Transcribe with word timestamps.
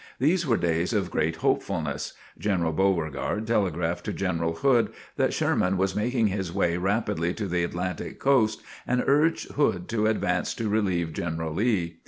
These 0.17 0.47
were 0.47 0.57
days 0.57 0.93
of 0.93 1.11
great 1.11 1.35
hopefulness. 1.45 2.13
General 2.35 2.71
Beauregard 2.71 3.45
telegraphed 3.45 4.03
to 4.05 4.13
General 4.13 4.53
Hood 4.55 4.91
that 5.15 5.31
Sherman 5.31 5.77
was 5.77 5.95
making 5.95 6.25
his 6.29 6.51
way 6.51 6.75
rapidly 6.77 7.35
to 7.35 7.47
the 7.47 7.63
Atlantic 7.63 8.17
coast 8.17 8.63
and 8.87 9.03
urged 9.05 9.51
Hood 9.51 9.87
to 9.89 10.07
advance 10.07 10.55
to 10.55 10.67
relieve 10.69 11.13
General 11.13 11.53
Lee. 11.53 11.99